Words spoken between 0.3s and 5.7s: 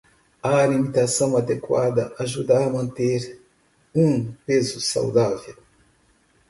A alimentação adequada ajuda a manter um peso saudável.